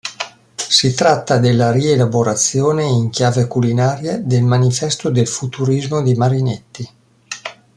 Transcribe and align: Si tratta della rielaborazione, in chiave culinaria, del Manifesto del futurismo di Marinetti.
Si 0.57 0.95
tratta 0.95 1.37
della 1.37 1.71
rielaborazione, 1.71 2.83
in 2.85 3.11
chiave 3.11 3.45
culinaria, 3.45 4.17
del 4.17 4.41
Manifesto 4.41 5.11
del 5.11 5.27
futurismo 5.27 6.01
di 6.01 6.15
Marinetti. 6.15 6.89